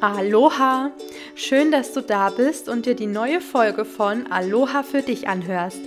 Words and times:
Aloha! 0.00 0.90
Schön, 1.34 1.70
dass 1.72 1.94
du 1.94 2.02
da 2.02 2.28
bist 2.28 2.68
und 2.68 2.84
dir 2.84 2.94
die 2.94 3.06
neue 3.06 3.40
Folge 3.40 3.86
von 3.86 4.30
Aloha 4.30 4.82
für 4.82 5.00
dich 5.00 5.26
anhörst. 5.26 5.80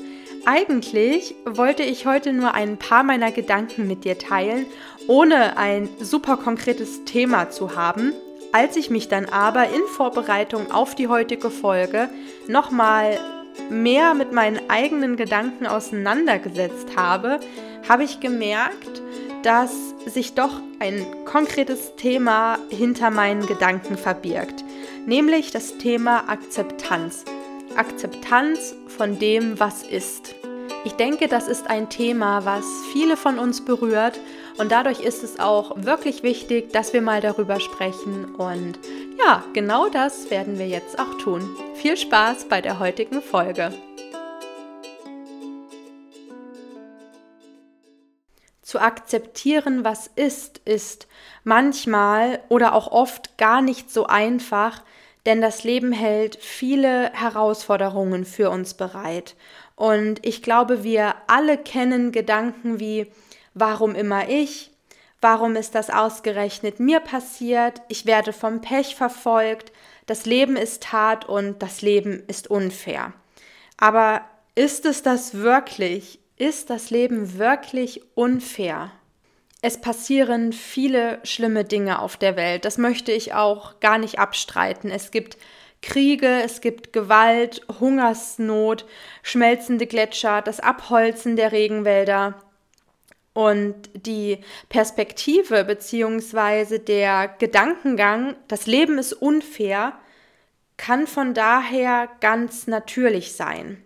Eigentlich 0.46 1.36
wollte 1.46 1.84
ich 1.84 2.08
heute 2.08 2.34
nur 2.34 2.56
ein 2.56 2.78
paar 2.78 3.04
meiner 3.04 3.32
Gedanken 3.32 3.88
mit 3.88 4.06
dir 4.06 4.18
teilen, 4.18 4.66
ohne 5.08 5.58
ein 5.58 5.90
super 6.00 6.38
konkretes 6.38 7.06
Thema 7.06 7.52
zu 7.52 7.76
haben. 7.76 8.14
Als 8.52 8.78
ich 8.78 8.90
mich 8.90 9.10
dann 9.10 9.26
aber 9.26 9.66
in 9.66 9.84
Vorbereitung 9.95 10.71
auf 10.71 10.96
die 10.96 11.07
heutige 11.07 11.52
Folge 11.52 12.10
nochmal 12.48 13.20
mehr 13.70 14.14
mit 14.14 14.32
meinen 14.32 14.70
eigenen 14.70 15.16
Gedanken 15.16 15.68
auseinandergesetzt 15.68 16.96
habe, 16.96 17.39
habe 17.88 18.04
ich 18.04 18.20
gemerkt, 18.20 19.02
dass 19.43 19.71
sich 20.05 20.34
doch 20.34 20.62
ein 20.80 21.05
konkretes 21.25 21.96
Thema 21.96 22.57
hinter 22.70 23.10
meinen 23.10 23.46
Gedanken 23.46 23.98
verbirgt, 23.98 24.64
nämlich 25.06 25.52
das 25.52 25.78
Thema 25.78 26.30
Akzeptanz. 26.30 27.25
Akzeptanz 27.75 28.75
von 28.88 29.19
dem, 29.19 29.60
was 29.60 29.83
ist. 29.83 30.36
Ich 30.86 30.93
denke, 30.93 31.28
das 31.28 31.50
ist 31.50 31.69
ein 31.69 31.89
Thema, 31.89 32.45
was 32.45 32.66
viele 32.94 33.17
von 33.17 33.38
uns 33.38 33.66
berührt 33.66 34.17
und 34.58 34.72
dadurch 34.72 35.02
ist 35.02 35.23
es 35.23 35.38
auch 35.38 35.75
wirklich 35.75 36.23
wichtig, 36.23 36.72
dass 36.72 36.94
wir 36.94 37.02
mal 37.02 37.19
darüber 37.19 37.59
sprechen 37.59 38.33
und 38.36 38.80
ja, 39.17 39.44
genau 39.52 39.89
das 39.89 40.30
werden 40.30 40.58
wir 40.58 40.69
jetzt 40.69 40.97
auch 40.97 41.17
tun. 41.17 41.53
Viel 41.75 41.97
Spaß 41.97 42.45
bei 42.45 42.61
der 42.61 42.80
heutigen 42.80 43.22
Folge. 43.22 43.73
Zu 48.61 48.80
akzeptieren, 48.80 49.83
was 49.83 50.08
ist, 50.08 50.61
ist 50.64 51.08
manchmal 51.44 52.39
oder 52.47 52.73
auch 52.73 52.89
oft 52.89 53.38
gar 53.38 53.61
nicht 53.61 53.91
so 53.91 54.05
einfach, 54.05 54.83
denn 55.25 55.41
das 55.41 55.64
Leben 55.64 55.91
hält 55.91 56.38
viele 56.38 57.11
Herausforderungen 57.11 58.23
für 58.25 58.50
uns 58.50 58.73
bereit. 58.75 59.35
Und 59.80 60.25
ich 60.25 60.44
glaube, 60.44 60.83
wir 60.83 61.16
alle 61.27 61.58
kennen 61.58 62.11
Gedanken 62.11 62.81
wie, 62.81 63.08
warum 63.53 63.95
immer 63.95 64.27
ich? 64.27 64.72
Warum 65.22 65.55
ist 65.55 65.73
das 65.73 65.89
ausgerechnet 65.89 66.81
mir 66.81 66.99
passiert? 66.99 67.81
Ich 67.88 68.05
werde 68.05 68.33
vom 68.33 68.59
Pech 68.59 68.97
verfolgt. 68.97 69.72
Das 70.05 70.25
Leben 70.25 70.57
ist 70.57 70.91
hart 70.91 71.30
und 71.30 71.63
das 71.63 71.81
Leben 71.81 72.23
ist 72.27 72.50
unfair. 72.50 73.13
Aber 73.77 74.25
ist 74.53 74.85
es 74.85 75.02
das 75.02 75.35
wirklich? 75.35 76.19
Ist 76.35 76.69
das 76.69 76.89
Leben 76.89 77.38
wirklich 77.38 78.02
unfair? 78.16 78.91
Es 79.61 79.80
passieren 79.80 80.52
viele 80.52 81.19
schlimme 81.23 81.63
Dinge 81.63 82.02
auf 82.02 82.17
der 82.17 82.35
Welt. 82.35 82.66
Das 82.66 82.77
möchte 82.77 83.13
ich 83.13 83.33
auch 83.33 83.80
gar 83.80 83.97
nicht 83.97 84.19
abstreiten. 84.19 84.91
Es 84.91 85.11
gibt 85.11 85.38
Kriege, 85.81 86.41
es 86.44 86.61
gibt 86.61 86.94
Gewalt, 86.94 87.61
Hungersnot, 87.80 88.85
schmelzende 89.23 89.88
Gletscher, 89.88 90.41
das 90.41 90.59
Abholzen 90.59 91.35
der 91.35 91.52
Regenwälder. 91.52 92.35
Und 93.33 93.89
die 93.94 94.39
Perspektive 94.67 95.63
bzw. 95.63 96.80
der 96.80 97.27
Gedankengang, 97.39 98.35
das 98.47 98.67
Leben 98.67 98.97
ist 98.97 99.13
unfair, 99.13 99.94
kann 100.75 101.07
von 101.07 101.33
daher 101.33 102.09
ganz 102.19 102.67
natürlich 102.67 103.33
sein. 103.33 103.83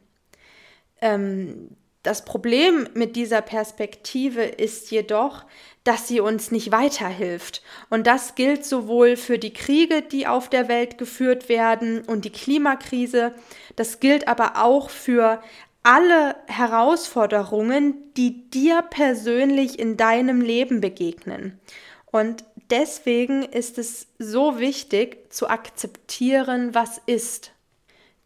Ähm, 1.02 1.76
das 2.04 2.26
Problem 2.26 2.88
mit 2.94 3.16
dieser 3.16 3.42
Perspektive 3.42 4.44
ist 4.44 4.92
jedoch, 4.92 5.46
dass 5.86 6.08
sie 6.08 6.20
uns 6.20 6.52
nicht 6.52 6.72
weiterhilft. 6.72 7.62
Und 7.90 8.08
das 8.08 8.36
gilt 8.36 8.66
sowohl 8.66 9.16
für 9.16 9.40
die 9.40 9.54
Kriege, 9.54 10.02
die 10.02 10.28
auf 10.28 10.50
der 10.50 10.68
Welt 10.68 10.98
geführt 10.98 11.48
werden 11.50 12.02
und 12.02 12.26
die 12.26 12.32
Klimakrise, 12.32 13.34
das 13.76 14.02
gilt 14.02 14.28
aber 14.28 14.64
auch 14.64 14.90
für 14.90 15.42
alle 15.82 16.36
Herausforderungen, 16.48 17.96
die 18.16 18.50
dir 18.50 18.82
persönlich 18.82 19.80
in 19.80 19.98
deinem 19.98 20.42
Leben 20.42 20.82
begegnen. 20.82 21.60
Und 22.06 22.44
deswegen 22.70 23.44
ist 23.44 23.78
es 23.78 24.08
so 24.20 24.60
wichtig 24.60 25.32
zu 25.34 25.50
akzeptieren, 25.50 26.74
was 26.74 27.02
ist. 27.06 27.53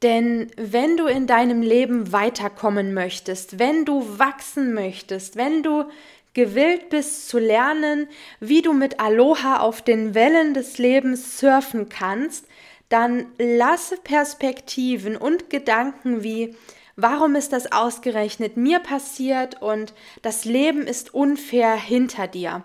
Denn 0.04 0.52
wenn 0.58 0.96
du 0.96 1.08
in 1.08 1.26
deinem 1.26 1.62
Leben 1.62 2.12
weiterkommen 2.12 2.94
möchtest, 2.94 3.58
wenn 3.58 3.84
du 3.84 4.20
wachsen 4.20 4.74
möchtest, 4.74 5.36
wenn 5.38 5.64
du 5.64 5.86
gewillt 6.34 6.90
bist 6.90 7.30
zu 7.30 7.40
lernen, 7.40 8.08
wie 8.40 8.62
du 8.62 8.74
mit 8.74 9.00
Aloha 9.00 9.60
auf 9.60 9.82
den 9.82 10.14
Wellen 10.14 10.54
des 10.54 10.78
Lebens 10.78 11.40
surfen 11.40 11.90
kannst, 11.90 12.46
dann 12.90 13.26
lasse 13.40 13.98
Perspektiven 13.98 15.18
und 15.18 15.50
Gedanken 15.50 16.24
wie 16.24 16.56
warum 16.96 17.36
ist 17.36 17.54
das 17.54 17.72
ausgerechnet 17.72 18.56
mir 18.56 18.80
passiert 18.80 19.62
und 19.62 19.94
das 20.22 20.46
Leben 20.46 20.86
ist 20.86 21.14
unfair 21.14 21.76
hinter 21.76 22.28
dir. 22.28 22.64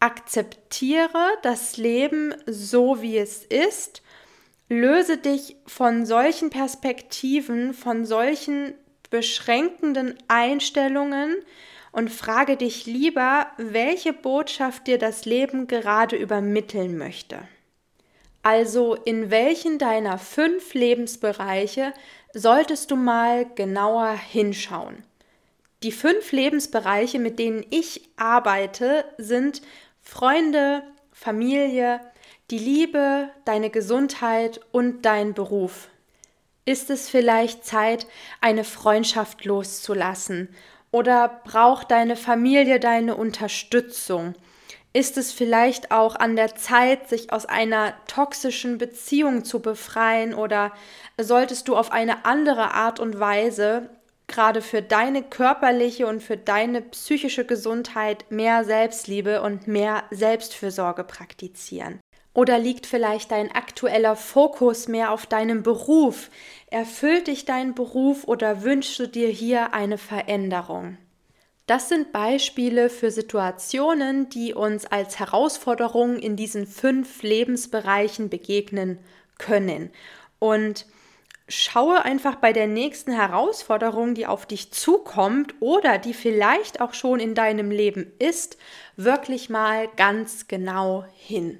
Akzeptiere 0.00 1.28
das 1.42 1.76
Leben 1.76 2.34
so, 2.46 3.02
wie 3.02 3.18
es 3.18 3.44
ist 3.44 4.02
Löse 4.72 5.18
dich 5.18 5.56
von 5.66 6.06
solchen 6.06 6.48
Perspektiven, 6.48 7.74
von 7.74 8.04
solchen 8.04 8.72
beschränkenden 9.10 10.14
Einstellungen 10.28 11.34
und 11.90 12.08
frage 12.08 12.56
dich 12.56 12.86
lieber, 12.86 13.48
welche 13.56 14.12
Botschaft 14.12 14.86
dir 14.86 14.96
das 14.96 15.24
Leben 15.24 15.66
gerade 15.66 16.14
übermitteln 16.14 16.96
möchte. 16.96 17.40
Also 18.44 18.94
in 18.94 19.32
welchen 19.32 19.78
deiner 19.78 20.18
fünf 20.18 20.72
Lebensbereiche 20.72 21.92
solltest 22.32 22.92
du 22.92 22.96
mal 22.96 23.46
genauer 23.56 24.12
hinschauen. 24.12 25.02
Die 25.82 25.90
fünf 25.90 26.30
Lebensbereiche, 26.30 27.18
mit 27.18 27.40
denen 27.40 27.66
ich 27.70 28.08
arbeite, 28.16 29.04
sind 29.18 29.62
Freunde, 30.00 30.84
Familie, 31.10 32.00
die 32.50 32.58
Liebe, 32.58 33.30
deine 33.44 33.70
Gesundheit 33.70 34.60
und 34.72 35.02
dein 35.02 35.34
Beruf. 35.34 35.88
Ist 36.64 36.90
es 36.90 37.08
vielleicht 37.08 37.64
Zeit, 37.64 38.06
eine 38.40 38.64
Freundschaft 38.64 39.44
loszulassen? 39.44 40.48
Oder 40.90 41.40
braucht 41.44 41.92
deine 41.92 42.16
Familie 42.16 42.80
deine 42.80 43.14
Unterstützung? 43.14 44.34
Ist 44.92 45.16
es 45.16 45.32
vielleicht 45.32 45.92
auch 45.92 46.16
an 46.16 46.34
der 46.34 46.56
Zeit, 46.56 47.08
sich 47.08 47.32
aus 47.32 47.46
einer 47.46 47.94
toxischen 48.08 48.78
Beziehung 48.78 49.44
zu 49.44 49.60
befreien? 49.60 50.34
Oder 50.34 50.72
solltest 51.16 51.68
du 51.68 51.76
auf 51.76 51.92
eine 51.92 52.24
andere 52.24 52.74
Art 52.74 52.98
und 52.98 53.20
Weise 53.20 53.88
gerade 54.26 54.62
für 54.62 54.82
deine 54.82 55.22
körperliche 55.22 56.08
und 56.08 56.22
für 56.22 56.36
deine 56.36 56.82
psychische 56.82 57.44
Gesundheit 57.44 58.24
mehr 58.30 58.64
Selbstliebe 58.64 59.42
und 59.42 59.68
mehr 59.68 60.02
Selbstfürsorge 60.10 61.04
praktizieren? 61.04 62.00
Oder 62.32 62.58
liegt 62.58 62.86
vielleicht 62.86 63.32
dein 63.32 63.50
aktueller 63.52 64.14
Fokus 64.14 64.86
mehr 64.86 65.10
auf 65.10 65.26
deinem 65.26 65.62
Beruf? 65.62 66.30
Erfüllt 66.68 67.26
dich 67.26 67.44
dein 67.44 67.74
Beruf 67.74 68.24
oder 68.24 68.62
wünschst 68.62 68.98
du 69.00 69.08
dir 69.08 69.28
hier 69.28 69.74
eine 69.74 69.98
Veränderung? 69.98 70.96
Das 71.66 71.88
sind 71.88 72.12
Beispiele 72.12 72.88
für 72.88 73.10
Situationen, 73.10 74.28
die 74.28 74.54
uns 74.54 74.86
als 74.86 75.18
Herausforderung 75.18 76.18
in 76.18 76.36
diesen 76.36 76.66
fünf 76.66 77.22
Lebensbereichen 77.22 78.28
begegnen 78.28 78.98
können. 79.38 79.90
Und 80.38 80.86
schaue 81.48 82.04
einfach 82.04 82.36
bei 82.36 82.52
der 82.52 82.68
nächsten 82.68 83.12
Herausforderung, 83.12 84.14
die 84.14 84.26
auf 84.26 84.46
dich 84.46 84.72
zukommt 84.72 85.54
oder 85.58 85.98
die 85.98 86.14
vielleicht 86.14 86.80
auch 86.80 86.94
schon 86.94 87.18
in 87.18 87.34
deinem 87.34 87.72
Leben 87.72 88.12
ist, 88.20 88.56
wirklich 88.96 89.50
mal 89.50 89.88
ganz 89.96 90.46
genau 90.46 91.04
hin 91.12 91.58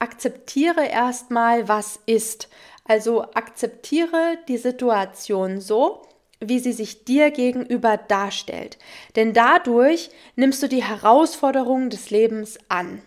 akzeptiere 0.00 0.86
erstmal, 0.86 1.68
was 1.68 2.00
ist. 2.06 2.48
Also 2.84 3.22
akzeptiere 3.34 4.38
die 4.48 4.56
Situation 4.56 5.60
so, 5.60 6.02
wie 6.40 6.58
sie 6.58 6.72
sich 6.72 7.04
dir 7.04 7.30
gegenüber 7.30 7.96
darstellt. 7.96 8.78
Denn 9.14 9.32
dadurch 9.32 10.10
nimmst 10.34 10.62
du 10.62 10.68
die 10.68 10.82
Herausforderungen 10.82 11.90
des 11.90 12.10
Lebens 12.10 12.58
an. 12.68 13.02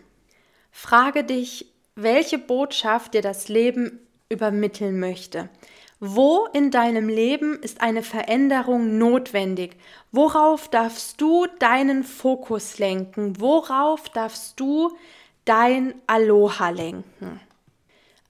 Frage 0.71 1.23
dich, 1.23 1.67
welche 1.95 2.37
Botschaft 2.37 3.13
dir 3.13 3.21
das 3.21 3.49
Leben 3.49 3.99
übermitteln 4.29 4.99
möchte. 4.99 5.49
Wo 5.99 6.47
in 6.53 6.69
deinem 6.69 7.07
Leben 7.07 7.57
ist 7.61 7.81
eine 7.81 8.03
Veränderung 8.03 8.97
notwendig? 8.97 9.77
Worauf 10.11 10.67
darfst 10.67 11.21
du 11.21 11.47
deinen 11.59 12.03
Fokus 12.03 12.77
lenken? 12.77 13.39
Worauf 13.39 14.09
darfst 14.09 14.59
du 14.59 14.91
dein 15.45 15.93
Aloha 16.07 16.69
lenken. 16.69 17.39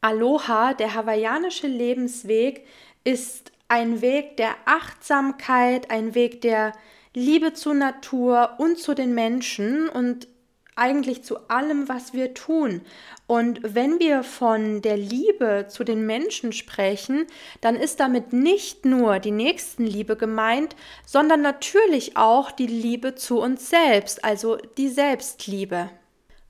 Aloha, 0.01 0.73
der 0.73 0.93
hawaiianische 0.93 1.67
Lebensweg, 1.67 2.65
ist 3.03 3.51
ein 3.67 4.01
Weg 4.01 4.37
der 4.37 4.55
Achtsamkeit, 4.65 5.89
ein 5.91 6.15
Weg 6.15 6.41
der 6.41 6.73
Liebe 7.13 7.53
zur 7.53 7.73
Natur 7.73 8.55
und 8.57 8.77
zu 8.77 8.93
den 8.93 9.13
Menschen 9.13 9.87
und 9.89 10.27
eigentlich 10.75 11.23
zu 11.23 11.49
allem, 11.49 11.87
was 11.87 12.13
wir 12.13 12.33
tun. 12.33 12.81
Und 13.27 13.59
wenn 13.63 13.99
wir 13.99 14.23
von 14.23 14.81
der 14.81 14.97
Liebe 14.97 15.67
zu 15.69 15.83
den 15.83 16.05
Menschen 16.05 16.51
sprechen, 16.51 17.27
dann 17.61 17.75
ist 17.75 17.99
damit 17.99 18.33
nicht 18.33 18.85
nur 18.85 19.19
die 19.19 19.31
Nächstenliebe 19.31 20.15
gemeint, 20.15 20.75
sondern 21.05 21.41
natürlich 21.41 22.17
auch 22.17 22.51
die 22.51 22.67
Liebe 22.67 23.15
zu 23.15 23.39
uns 23.39 23.69
selbst, 23.69 24.23
also 24.23 24.57
die 24.77 24.89
Selbstliebe. 24.89 25.89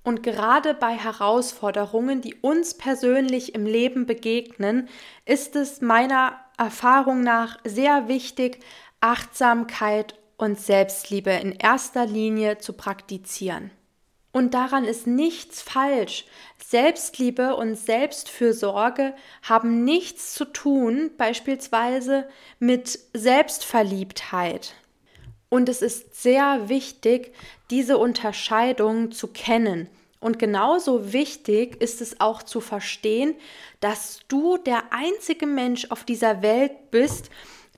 Und 0.03 0.21
gerade 0.21 0.73
bei 0.73 0.95
Herausforderungen, 0.95 2.21
die 2.21 2.35
uns 2.35 2.73
persönlich 2.73 3.55
im 3.55 3.65
Leben 3.65 4.05
begegnen, 4.05 4.89
ist 5.25 5.55
es 5.55 5.79
meiner 5.79 6.35
Erfahrung 6.57 7.21
nach 7.21 7.57
sehr 7.63 8.09
wichtig, 8.09 8.59
Achtsamkeit 9.00 10.15
und 10.38 10.59
Selbstliebe 10.59 11.31
in 11.31 11.53
erster 11.53 12.05
Linie 12.05 12.57
zu 12.57 12.73
praktizieren. 12.73 13.71
Und 14.33 14.55
daran 14.55 14.83
ist 14.83 15.05
nichts 15.07 15.61
falsch. 15.61 16.25
Selbstliebe 16.57 17.56
und 17.56 17.75
Selbstfürsorge 17.75 19.13
haben 19.44 19.83
nichts 19.83 20.33
zu 20.33 20.45
tun, 20.45 21.11
beispielsweise 21.17 22.27
mit 22.59 22.99
Selbstverliebtheit. 23.13 24.73
Und 25.53 25.69
es 25.69 25.83
ist 25.83 26.19
sehr 26.19 26.67
wichtig, 26.67 27.31
diese 27.69 28.00
Unterscheidung 28.00 29.11
zu 29.11 29.27
kennen. 29.27 29.88
Und 30.19 30.39
genauso 30.39 31.13
wichtig 31.13 31.79
ist 31.79 32.01
es 32.01 32.19
auch 32.19 32.41
zu 32.41 32.59
verstehen, 32.59 33.35
dass 33.79 34.21
du 34.29 34.57
der 34.57 34.91
einzige 34.91 35.45
Mensch 35.45 35.91
auf 35.91 36.05
dieser 36.05 36.41
Welt 36.41 36.89
bist, 36.89 37.29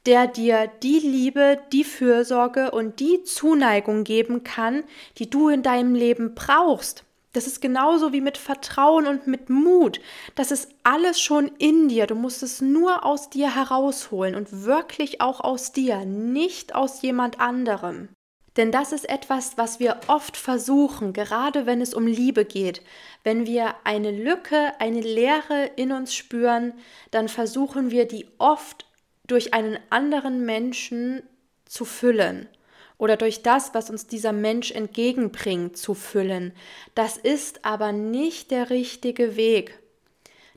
der 0.05 0.25
dir 0.25 0.71
die 0.83 0.99
Liebe, 0.99 1.59
die 1.73 1.83
Fürsorge 1.83 2.71
und 2.71 3.01
die 3.01 3.25
Zuneigung 3.25 4.05
geben 4.05 4.45
kann, 4.45 4.85
die 5.17 5.29
du 5.29 5.49
in 5.49 5.61
deinem 5.61 5.95
Leben 5.95 6.33
brauchst. 6.33 7.03
Das 7.35 7.47
ist 7.47 7.61
genauso 7.61 8.13
wie 8.13 8.21
mit 8.21 8.37
Vertrauen 8.37 9.07
und 9.07 9.27
mit 9.27 9.49
Mut. 9.49 9.99
Das 10.35 10.51
ist 10.51 10.69
alles 10.83 11.19
schon 11.19 11.51
in 11.57 11.89
dir. 11.89 12.07
Du 12.07 12.15
musst 12.15 12.41
es 12.43 12.61
nur 12.61 13.05
aus 13.05 13.29
dir 13.29 13.53
herausholen 13.53 14.35
und 14.35 14.63
wirklich 14.63 15.19
auch 15.19 15.41
aus 15.41 15.73
dir, 15.73 16.05
nicht 16.05 16.73
aus 16.73 17.01
jemand 17.01 17.41
anderem. 17.41 18.07
Denn 18.55 18.71
das 18.71 18.93
ist 18.93 19.09
etwas, 19.09 19.57
was 19.57 19.81
wir 19.81 19.99
oft 20.07 20.37
versuchen, 20.37 21.11
gerade 21.11 21.65
wenn 21.65 21.81
es 21.81 21.93
um 21.93 22.07
Liebe 22.07 22.45
geht. 22.45 22.81
Wenn 23.25 23.45
wir 23.45 23.75
eine 23.83 24.11
Lücke, 24.11 24.71
eine 24.79 25.01
Leere 25.01 25.71
in 25.75 25.91
uns 25.91 26.15
spüren, 26.15 26.71
dann 27.11 27.27
versuchen 27.27 27.91
wir 27.91 28.07
die 28.07 28.27
oft 28.37 28.85
durch 29.27 29.53
einen 29.53 29.77
anderen 29.89 30.45
Menschen 30.45 31.21
zu 31.65 31.83
füllen 31.83 32.47
oder 32.97 33.17
durch 33.17 33.43
das, 33.43 33.73
was 33.73 33.89
uns 33.89 34.07
dieser 34.07 34.31
Mensch 34.31 34.71
entgegenbringt, 34.71 35.77
zu 35.77 35.93
füllen. 35.93 36.53
Das 36.93 37.17
ist 37.17 37.65
aber 37.65 37.91
nicht 37.91 38.51
der 38.51 38.69
richtige 38.69 39.35
Weg. 39.35 39.79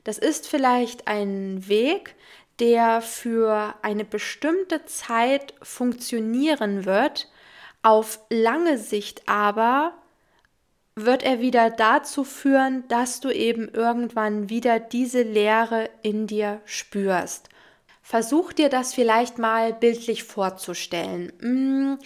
Das 0.03 0.17
ist 0.17 0.47
vielleicht 0.47 1.07
ein 1.07 1.67
Weg, 1.67 2.15
der 2.59 3.01
für 3.01 3.75
eine 3.81 4.05
bestimmte 4.05 4.85
Zeit 4.85 5.53
funktionieren 5.61 6.85
wird, 6.85 7.29
auf 7.81 8.19
lange 8.29 8.77
Sicht 8.77 9.27
aber 9.27 9.93
wird 10.95 11.23
er 11.23 11.39
wieder 11.39 11.69
dazu 11.69 12.23
führen, 12.23 12.85
dass 12.89 13.21
du 13.21 13.29
eben 13.29 13.69
irgendwann 13.69 14.49
wieder 14.49 14.79
diese 14.79 15.21
Leere 15.21 15.89
in 16.01 16.27
dir 16.27 16.61
spürst. 16.65 17.49
Versuch 18.09 18.53
dir 18.53 18.69
das 18.69 18.95
vielleicht 18.95 19.37
mal 19.37 19.71
bildlich 19.71 20.23
vorzustellen. 20.23 21.31
Hm, 21.41 21.99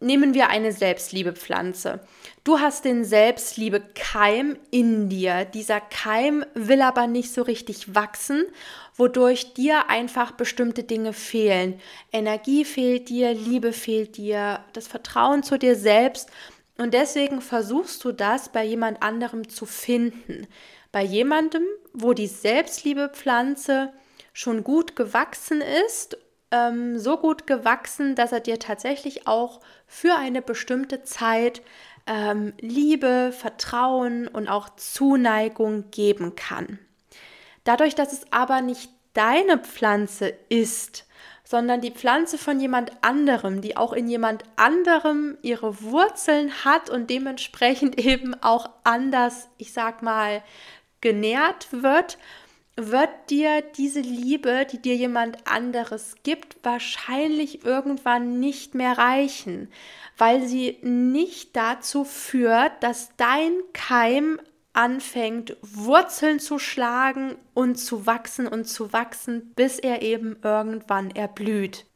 nehmen 0.00 0.34
wir 0.34 0.48
eine 0.48 0.72
Selbstliebepflanze. 0.72 2.00
Du 2.42 2.58
hast 2.58 2.84
den 2.84 3.04
Selbstliebe-Keim 3.04 4.58
in 4.72 5.08
dir. 5.08 5.44
Dieser 5.44 5.80
Keim 5.80 6.44
will 6.54 6.82
aber 6.82 7.06
nicht 7.06 7.32
so 7.32 7.42
richtig 7.42 7.94
wachsen, 7.94 8.44
wodurch 8.96 9.54
dir 9.54 9.88
einfach 9.88 10.32
bestimmte 10.32 10.82
Dinge 10.82 11.12
fehlen. 11.12 11.80
Energie 12.10 12.64
fehlt 12.64 13.08
dir, 13.08 13.32
Liebe 13.32 13.72
fehlt 13.72 14.16
dir, 14.16 14.64
das 14.72 14.88
Vertrauen 14.88 15.44
zu 15.44 15.60
dir 15.60 15.76
selbst. 15.76 16.28
Und 16.76 16.92
deswegen 16.92 17.40
versuchst 17.40 18.02
du 18.02 18.10
das 18.10 18.48
bei 18.48 18.64
jemand 18.64 19.00
anderem 19.00 19.48
zu 19.48 19.64
finden. 19.64 20.48
Bei 20.90 21.04
jemandem, 21.04 21.62
wo 21.92 22.14
die 22.14 22.26
Selbstliebepflanze 22.26 23.92
schon 24.36 24.64
gut 24.64 24.96
gewachsen 24.96 25.62
ist, 25.86 26.18
ähm, 26.50 26.98
so 26.98 27.16
gut 27.16 27.46
gewachsen, 27.46 28.14
dass 28.14 28.32
er 28.32 28.40
dir 28.40 28.58
tatsächlich 28.58 29.26
auch 29.26 29.62
für 29.86 30.14
eine 30.14 30.42
bestimmte 30.42 31.02
Zeit 31.02 31.62
ähm, 32.06 32.52
Liebe, 32.60 33.32
Vertrauen 33.32 34.28
und 34.28 34.46
auch 34.46 34.68
Zuneigung 34.76 35.90
geben 35.90 36.36
kann. 36.36 36.78
Dadurch, 37.64 37.94
dass 37.94 38.12
es 38.12 38.30
aber 38.30 38.60
nicht 38.60 38.90
deine 39.14 39.56
Pflanze 39.56 40.34
ist, 40.50 41.06
sondern 41.42 41.80
die 41.80 41.92
Pflanze 41.92 42.36
von 42.36 42.60
jemand 42.60 42.92
anderem, 43.00 43.62
die 43.62 43.78
auch 43.78 43.94
in 43.94 44.06
jemand 44.06 44.44
anderem 44.56 45.38
ihre 45.40 45.80
Wurzeln 45.80 46.52
hat 46.62 46.90
und 46.90 47.08
dementsprechend 47.08 47.98
eben 48.04 48.34
auch 48.42 48.68
anders, 48.84 49.48
ich 49.56 49.72
sag 49.72 50.02
mal, 50.02 50.42
genährt 51.00 51.68
wird, 51.70 52.18
wird 52.76 53.10
dir 53.30 53.62
diese 53.62 54.00
Liebe, 54.00 54.66
die 54.70 54.80
dir 54.80 54.94
jemand 54.94 55.46
anderes 55.46 56.14
gibt, 56.22 56.56
wahrscheinlich 56.62 57.64
irgendwann 57.64 58.38
nicht 58.38 58.74
mehr 58.74 58.98
reichen, 58.98 59.68
weil 60.18 60.46
sie 60.46 60.78
nicht 60.82 61.56
dazu 61.56 62.04
führt, 62.04 62.72
dass 62.82 63.10
dein 63.16 63.52
Keim 63.72 64.38
anfängt, 64.74 65.56
Wurzeln 65.62 66.38
zu 66.38 66.58
schlagen 66.58 67.36
und 67.54 67.76
zu 67.76 68.04
wachsen 68.06 68.46
und 68.46 68.66
zu 68.66 68.92
wachsen, 68.92 69.52
bis 69.56 69.78
er 69.78 70.02
eben 70.02 70.36
irgendwann 70.42 71.10
erblüht. 71.10 71.86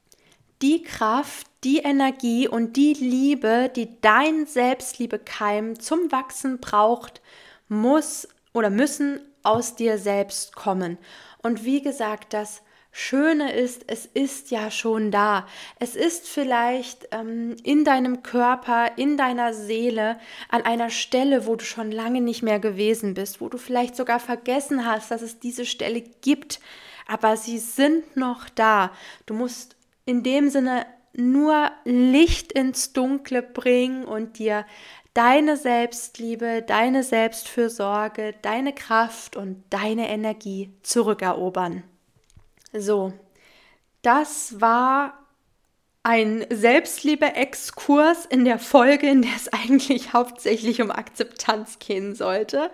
Die 0.62 0.82
Kraft, 0.82 1.46
die 1.62 1.78
Energie 1.78 2.48
und 2.48 2.76
die 2.76 2.94
Liebe, 2.94 3.70
die 3.74 4.00
dein 4.00 4.46
Selbstliebekeim 4.46 5.78
zum 5.78 6.10
Wachsen 6.10 6.58
braucht, 6.58 7.20
muss 7.68 8.28
oder 8.54 8.70
müssen 8.70 9.20
aus 9.42 9.76
dir 9.76 9.98
selbst 9.98 10.54
kommen. 10.54 10.98
Und 11.42 11.64
wie 11.64 11.82
gesagt, 11.82 12.32
das 12.32 12.62
Schöne 12.92 13.52
ist, 13.52 13.84
es 13.86 14.04
ist 14.04 14.50
ja 14.50 14.70
schon 14.70 15.12
da. 15.12 15.46
Es 15.78 15.94
ist 15.94 16.28
vielleicht 16.28 17.08
ähm, 17.12 17.56
in 17.62 17.84
deinem 17.84 18.22
Körper, 18.22 18.98
in 18.98 19.16
deiner 19.16 19.54
Seele, 19.54 20.18
an 20.48 20.62
einer 20.62 20.90
Stelle, 20.90 21.46
wo 21.46 21.54
du 21.54 21.64
schon 21.64 21.92
lange 21.92 22.20
nicht 22.20 22.42
mehr 22.42 22.58
gewesen 22.58 23.14
bist, 23.14 23.40
wo 23.40 23.48
du 23.48 23.58
vielleicht 23.58 23.94
sogar 23.94 24.18
vergessen 24.18 24.86
hast, 24.86 25.10
dass 25.12 25.22
es 25.22 25.38
diese 25.38 25.66
Stelle 25.66 26.00
gibt, 26.00 26.58
aber 27.06 27.36
sie 27.36 27.58
sind 27.58 28.16
noch 28.16 28.48
da. 28.48 28.90
Du 29.24 29.34
musst 29.34 29.76
in 30.04 30.24
dem 30.24 30.50
Sinne 30.50 30.84
nur 31.12 31.70
Licht 31.84 32.52
ins 32.52 32.92
Dunkle 32.92 33.42
bringen 33.42 34.04
und 34.04 34.38
dir 34.38 34.64
deine 35.14 35.56
Selbstliebe, 35.56 36.62
deine 36.62 37.02
Selbstfürsorge, 37.02 38.34
deine 38.42 38.72
Kraft 38.72 39.36
und 39.36 39.64
deine 39.70 40.08
Energie 40.08 40.72
zurückerobern. 40.82 41.82
So, 42.72 43.12
das 44.02 44.60
war 44.60 45.14
ein 46.02 46.46
Selbstliebe-Exkurs 46.48 48.24
in 48.24 48.46
der 48.46 48.58
Folge, 48.58 49.06
in 49.08 49.22
der 49.22 49.36
es 49.36 49.52
eigentlich 49.52 50.12
hauptsächlich 50.14 50.80
um 50.80 50.90
Akzeptanz 50.90 51.78
gehen 51.78 52.14
sollte. 52.14 52.70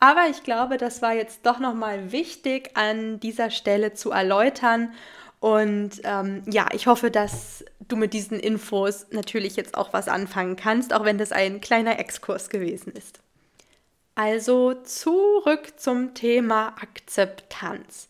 Aber 0.00 0.28
ich 0.28 0.42
glaube, 0.42 0.76
das 0.76 1.02
war 1.02 1.14
jetzt 1.14 1.46
doch 1.46 1.60
nochmal 1.60 2.10
wichtig 2.10 2.70
an 2.74 3.20
dieser 3.20 3.50
Stelle 3.50 3.94
zu 3.94 4.10
erläutern 4.10 4.92
und 5.40 6.00
ähm, 6.04 6.42
ja, 6.46 6.68
ich 6.72 6.86
hoffe, 6.86 7.10
dass 7.10 7.64
du 7.88 7.96
mit 7.96 8.14
diesen 8.14 8.40
Infos 8.40 9.06
natürlich 9.10 9.56
jetzt 9.56 9.76
auch 9.76 9.92
was 9.92 10.08
anfangen 10.08 10.56
kannst, 10.56 10.92
auch 10.92 11.04
wenn 11.04 11.18
das 11.18 11.32
ein 11.32 11.60
kleiner 11.60 11.98
Exkurs 11.98 12.48
gewesen 12.48 12.92
ist. 12.92 13.20
Also 14.14 14.74
zurück 14.74 15.74
zum 15.78 16.14
Thema 16.14 16.68
Akzeptanz. 16.80 18.08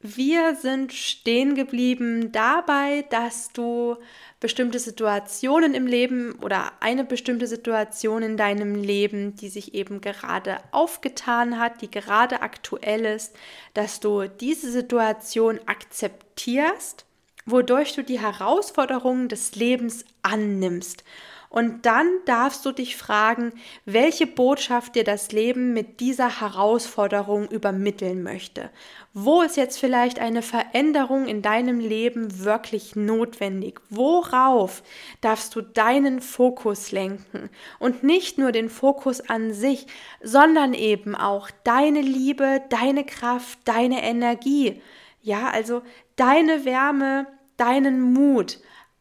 Wir 0.00 0.54
sind 0.54 0.92
stehen 0.92 1.56
geblieben 1.56 2.30
dabei, 2.30 3.04
dass 3.10 3.52
du 3.52 3.96
bestimmte 4.38 4.78
Situationen 4.78 5.74
im 5.74 5.88
Leben 5.88 6.38
oder 6.40 6.70
eine 6.78 7.02
bestimmte 7.02 7.48
Situation 7.48 8.22
in 8.22 8.36
deinem 8.36 8.76
Leben, 8.76 9.34
die 9.34 9.48
sich 9.48 9.74
eben 9.74 10.00
gerade 10.00 10.58
aufgetan 10.70 11.58
hat, 11.58 11.82
die 11.82 11.90
gerade 11.90 12.42
aktuell 12.42 13.06
ist, 13.06 13.34
dass 13.74 13.98
du 13.98 14.28
diese 14.28 14.70
Situation 14.70 15.58
akzeptierst, 15.66 17.04
wodurch 17.44 17.96
du 17.96 18.04
die 18.04 18.20
Herausforderungen 18.20 19.28
des 19.28 19.56
Lebens 19.56 20.04
annimmst. 20.22 21.02
Und 21.50 21.86
dann 21.86 22.06
darfst 22.26 22.64
du 22.66 22.72
dich 22.72 22.96
fragen, 22.96 23.52
welche 23.86 24.26
Botschaft 24.26 24.94
dir 24.94 25.04
das 25.04 25.32
Leben 25.32 25.72
mit 25.72 26.00
dieser 26.00 26.40
Herausforderung 26.40 27.48
übermitteln 27.48 28.22
möchte. 28.22 28.70
Wo 29.14 29.42
ist 29.42 29.56
jetzt 29.56 29.78
vielleicht 29.78 30.18
eine 30.18 30.42
Veränderung 30.42 31.26
in 31.26 31.42
deinem 31.42 31.80
Leben 31.80 32.44
wirklich 32.44 32.94
notwendig? 32.94 33.80
Worauf 33.90 34.82
darfst 35.20 35.56
du 35.56 35.62
deinen 35.62 36.20
Fokus 36.20 36.92
lenken? 36.92 37.50
Und 37.78 38.02
nicht 38.02 38.38
nur 38.38 38.52
den 38.52 38.68
Fokus 38.68 39.20
an 39.28 39.52
sich, 39.52 39.86
sondern 40.22 40.74
eben 40.74 41.14
auch 41.14 41.50
deine 41.64 42.00
Liebe, 42.00 42.62
deine 42.68 43.04
Kraft, 43.04 43.58
deine 43.64 44.02
Energie. 44.02 44.82
Ja, 45.20 45.48
also 45.50 45.82
deine 46.16 46.64
Wärme, 46.64 47.26
deinen 47.56 48.12
Mut 48.12 48.58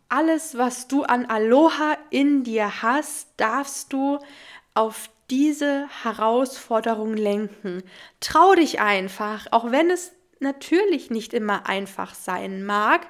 alles, 0.09 0.57
was 0.57 0.87
du 0.87 1.03
an 1.03 1.25
Aloha 1.25 1.97
in 2.09 2.43
dir 2.43 2.81
hast, 2.81 3.29
darfst 3.37 3.91
du 3.91 4.19
auf 4.73 5.09
diese 5.29 5.87
Herausforderung 6.03 7.15
lenken. 7.15 7.83
Trau 8.19 8.55
dich 8.55 8.79
einfach, 8.79 9.47
auch 9.51 9.71
wenn 9.71 9.89
es 9.89 10.13
natürlich 10.39 11.09
nicht 11.09 11.33
immer 11.33 11.67
einfach 11.67 12.13
sein 12.13 12.63
mag, 12.63 13.07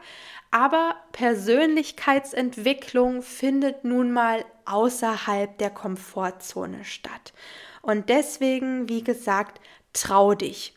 aber 0.52 0.96
Persönlichkeitsentwicklung 1.12 3.22
findet 3.22 3.84
nun 3.84 4.12
mal 4.12 4.46
außerhalb 4.66 5.58
der 5.58 5.70
Komfortzone 5.70 6.86
statt. 6.86 7.34
Und 7.82 8.10
deswegen, 8.10 8.90
wie 8.90 9.04
gesagt, 9.04 9.62
trau 9.94 10.34
dich. 10.34 10.77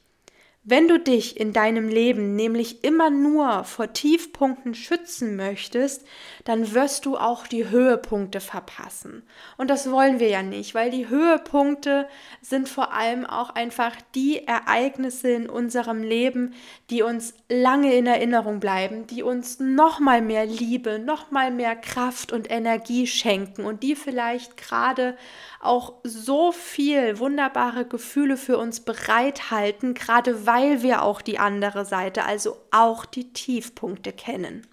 Wenn 0.62 0.88
du 0.88 0.99
dich 0.99 1.40
in 1.40 1.55
deinem 1.55 1.88
Leben 1.88 2.37
nämlich 2.37 2.85
immer 2.85 3.09
nur 3.09 3.64
vor 3.64 3.95
Tiefpunkten 3.95 4.75
schützen 4.75 5.35
möchtest, 5.35 6.07
dann 6.45 6.75
wirst 6.75 7.07
du 7.07 7.17
auch 7.17 7.47
die 7.47 7.71
Höhepunkte 7.71 8.40
verpassen. 8.40 9.23
Und 9.57 9.71
das 9.71 9.90
wollen 9.90 10.21
wir 10.21 10.29
ja 10.29 10.43
nicht, 10.43 10.75
weil 10.75 10.90
die 10.90 11.09
Höhepunkte 11.09 12.07
sind 12.43 12.69
vor 12.69 12.93
allem 12.93 13.25
auch 13.25 13.49
einfach 13.55 13.97
die 14.14 14.47
Ereignisse 14.47 15.31
in 15.31 15.49
unserem 15.49 16.02
Leben, 16.02 16.52
die 16.90 17.00
uns 17.00 17.33
lange 17.49 17.95
in 17.95 18.07
Erinnerung 18.07 18.61
bleiben, 18.61 19.07
die 19.07 19.23
uns 19.23 19.61
nochmal 19.61 20.21
mehr 20.21 20.45
Liebe, 20.45 20.99
nochmal 20.99 21.50
mehr 21.50 21.75
Kraft 21.75 22.33
und 22.33 22.50
Energie 22.50 23.07
schenken 23.07 23.64
und 23.64 23.83
die 23.83 23.97
vielleicht 23.97 24.59
gerade 24.59 25.17
auch 25.61 25.95
so 26.05 26.52
viel 26.52 27.19
wunderbare 27.19 27.85
Gefühle 27.85 28.38
für 28.38 28.57
uns 28.57 28.81
bereithalten, 28.81 29.93
gerade 29.95 30.47
weil 30.47 30.83
wir 30.83 31.02
auch 31.02 31.21
die 31.21 31.38
andere 31.38 31.85
Seite, 31.85 32.25
also 32.25 32.57
auch 32.71 33.05
die 33.05 33.33
Tiefpunkte 33.33 34.12
kennen. 34.12 34.67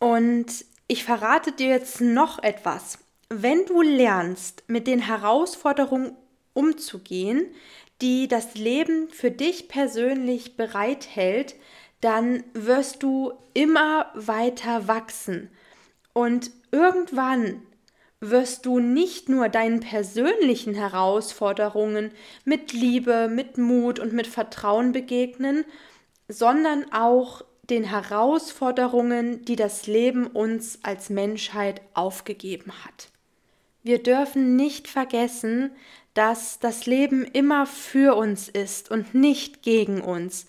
Und 0.00 0.64
ich 0.88 1.04
verrate 1.04 1.52
dir 1.52 1.68
jetzt 1.68 2.00
noch 2.00 2.42
etwas. 2.42 2.98
Wenn 3.28 3.66
du 3.66 3.82
lernst, 3.82 4.64
mit 4.66 4.86
den 4.86 5.00
Herausforderungen 5.00 6.16
umzugehen, 6.54 7.46
die 8.00 8.26
das 8.26 8.54
Leben 8.54 9.08
für 9.10 9.30
dich 9.30 9.68
persönlich 9.68 10.56
bereithält, 10.56 11.54
dann 12.00 12.42
wirst 12.54 13.02
du 13.02 13.32
immer 13.54 14.10
weiter 14.14 14.88
wachsen. 14.88 15.50
Und 16.12 16.50
irgendwann 16.70 17.62
wirst 18.20 18.66
du 18.66 18.80
nicht 18.80 19.28
nur 19.28 19.48
deinen 19.48 19.80
persönlichen 19.80 20.74
Herausforderungen 20.74 22.10
mit 22.44 22.72
Liebe, 22.72 23.28
mit 23.28 23.58
Mut 23.58 24.00
und 24.00 24.12
mit 24.12 24.26
Vertrauen 24.26 24.92
begegnen, 24.92 25.64
sondern 26.28 26.92
auch 26.92 27.42
den 27.70 27.84
Herausforderungen, 27.84 29.44
die 29.44 29.56
das 29.56 29.86
Leben 29.86 30.26
uns 30.26 30.80
als 30.82 31.10
Menschheit 31.10 31.82
aufgegeben 31.94 32.72
hat. 32.84 33.10
Wir 33.82 34.02
dürfen 34.02 34.56
nicht 34.56 34.88
vergessen, 34.88 35.70
dass 36.14 36.58
das 36.58 36.86
Leben 36.86 37.24
immer 37.24 37.66
für 37.66 38.16
uns 38.16 38.48
ist 38.48 38.90
und 38.90 39.14
nicht 39.14 39.62
gegen 39.62 40.00
uns. 40.00 40.46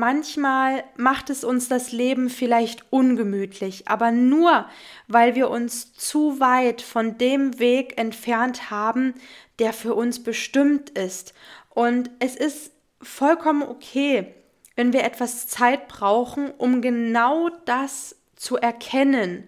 Manchmal 0.00 0.82
macht 0.96 1.28
es 1.28 1.44
uns 1.44 1.68
das 1.68 1.92
Leben 1.92 2.30
vielleicht 2.30 2.90
ungemütlich, 2.90 3.86
aber 3.86 4.12
nur 4.12 4.64
weil 5.08 5.34
wir 5.34 5.50
uns 5.50 5.92
zu 5.92 6.40
weit 6.40 6.80
von 6.80 7.18
dem 7.18 7.58
Weg 7.58 7.98
entfernt 7.98 8.70
haben, 8.70 9.12
der 9.58 9.74
für 9.74 9.94
uns 9.94 10.22
bestimmt 10.22 10.88
ist. 10.88 11.34
Und 11.68 12.08
es 12.18 12.34
ist 12.34 12.72
vollkommen 13.02 13.62
okay, 13.62 14.34
wenn 14.74 14.94
wir 14.94 15.04
etwas 15.04 15.48
Zeit 15.48 15.86
brauchen, 15.86 16.50
um 16.50 16.80
genau 16.80 17.50
das 17.66 18.16
zu 18.36 18.56
erkennen. 18.56 19.46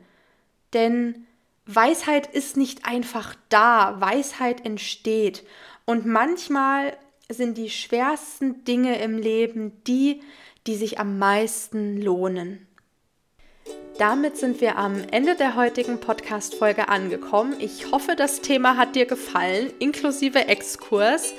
Denn 0.74 1.26
Weisheit 1.64 2.26
ist 2.26 2.58
nicht 2.58 2.84
einfach 2.84 3.36
da, 3.48 4.02
Weisheit 4.02 4.66
entsteht. 4.66 5.46
Und 5.86 6.04
manchmal 6.04 6.94
sind 7.34 7.58
die 7.58 7.70
schwersten 7.70 8.64
Dinge 8.64 9.00
im 9.00 9.18
Leben 9.18 9.82
die, 9.86 10.20
die 10.66 10.76
sich 10.76 10.98
am 10.98 11.18
meisten 11.18 12.00
lohnen. 12.00 12.66
Damit 13.98 14.36
sind 14.36 14.60
wir 14.60 14.78
am 14.78 15.02
Ende 15.10 15.36
der 15.36 15.54
heutigen 15.54 16.00
Podcast-Folge 16.00 16.88
angekommen. 16.88 17.54
Ich 17.58 17.90
hoffe, 17.92 18.16
das 18.16 18.40
Thema 18.40 18.76
hat 18.76 18.96
dir 18.96 19.06
gefallen, 19.06 19.70
inklusive 19.78 20.48
Exkurs. 20.48 21.34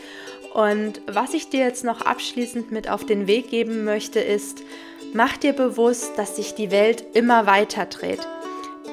Und 0.53 1.01
was 1.07 1.33
ich 1.33 1.49
dir 1.49 1.61
jetzt 1.61 1.83
noch 1.83 2.01
abschließend 2.01 2.71
mit 2.71 2.89
auf 2.89 3.05
den 3.05 3.27
Weg 3.27 3.49
geben 3.49 3.83
möchte, 3.83 4.19
ist, 4.19 4.61
mach 5.13 5.35
dir 5.37 5.53
bewusst, 5.53 6.11
dass 6.17 6.35
sich 6.35 6.53
die 6.53 6.69
Welt 6.69 7.03
immer 7.13 7.47
weiter 7.47 7.85
dreht. 7.85 8.25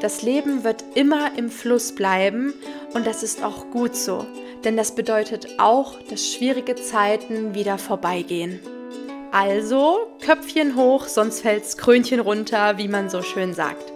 Das 0.00 0.22
Leben 0.22 0.64
wird 0.64 0.82
immer 0.94 1.36
im 1.36 1.50
Fluss 1.50 1.94
bleiben 1.94 2.54
und 2.94 3.06
das 3.06 3.22
ist 3.22 3.44
auch 3.44 3.70
gut 3.70 3.94
so 3.94 4.26
denn 4.64 4.76
das 4.76 4.94
bedeutet 4.94 5.58
auch, 5.58 5.98
dass 6.08 6.32
schwierige 6.32 6.74
Zeiten 6.74 7.54
wieder 7.54 7.78
vorbeigehen. 7.78 8.60
Also 9.32 10.08
Köpfchen 10.24 10.76
hoch, 10.76 11.06
sonst 11.06 11.40
fällt's 11.40 11.76
Krönchen 11.76 12.20
runter, 12.20 12.78
wie 12.78 12.88
man 12.88 13.08
so 13.08 13.22
schön 13.22 13.54
sagt. 13.54 13.92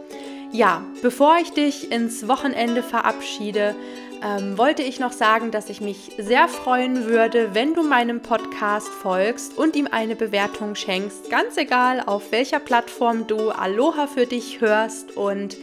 Ja, 0.52 0.83
bevor 1.02 1.37
ich 1.42 1.50
dich 1.50 1.90
ins 1.90 2.28
Wochenende 2.28 2.85
verabschiede, 2.85 3.75
ähm, 4.23 4.56
wollte 4.56 4.83
ich 4.83 5.00
noch 5.00 5.12
sagen, 5.12 5.50
dass 5.50 5.68
ich 5.68 5.80
mich 5.80 6.12
sehr 6.18 6.47
freuen 6.47 7.06
würde, 7.06 7.54
wenn 7.54 7.75
du 7.75 7.83
meinem 7.83 8.23
Podcast 8.23 8.88
folgst 8.88 9.59
und 9.59 9.75
ihm 9.75 9.88
eine 9.90 10.14
Bewertung 10.14 10.76
schenkst. 10.76 11.28
Ganz 11.28 11.56
egal, 11.56 12.00
auf 12.06 12.30
welcher 12.30 12.61
Plattform 12.61 13.26
du 13.26 13.50
Aloha 13.50 14.06
für 14.06 14.26
dich 14.26 14.61
hörst 14.61 15.16
und 15.16 15.56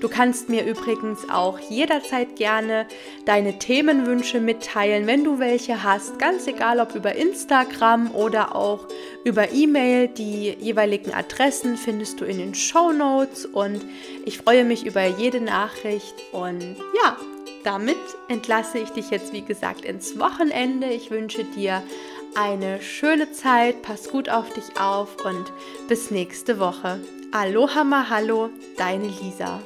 Du 0.00 0.08
kannst 0.08 0.48
mir 0.48 0.64
übrigens 0.64 1.28
auch 1.28 1.58
jederzeit 1.58 2.36
gerne 2.36 2.86
deine 3.24 3.58
Themenwünsche 3.58 4.40
mitteilen, 4.40 5.08
wenn 5.08 5.24
du 5.24 5.40
welche 5.40 5.82
hast, 5.82 6.20
ganz 6.20 6.46
egal 6.46 6.78
ob 6.78 6.94
über 6.94 7.16
Instagram 7.16 8.14
oder 8.14 8.54
auch 8.54 8.86
über 9.24 9.50
E-Mail. 9.50 10.06
Die 10.06 10.56
jeweiligen 10.60 11.12
Adressen 11.12 11.76
findest 11.76 12.20
du 12.20 12.24
in 12.24 12.38
den 12.38 12.54
Show 12.54 12.92
Notes 12.92 13.44
und 13.44 13.84
ich 14.24 14.38
freue 14.38 14.64
mich 14.64 14.86
über 14.86 15.04
jede 15.04 15.40
Nachricht 15.40 16.14
und 16.30 16.76
ja, 17.04 17.16
damit 17.64 17.96
entlasse 18.28 18.78
ich 18.78 18.90
dich 18.90 19.10
jetzt 19.10 19.32
wie 19.32 19.42
gesagt 19.42 19.84
ins 19.84 20.18
Wochenende. 20.18 20.86
Ich 20.86 21.10
wünsche 21.10 21.42
dir 21.42 21.82
eine 22.36 22.80
schöne 22.82 23.32
Zeit, 23.32 23.82
pass 23.82 24.10
gut 24.10 24.28
auf 24.28 24.52
dich 24.52 24.80
auf 24.80 25.24
und 25.24 25.52
bis 25.88 26.12
nächste 26.12 26.60
Woche. 26.60 27.00
Aloha 27.32 27.82
Mahalo, 27.82 28.50
deine 28.76 29.08
Lisa. 29.08 29.60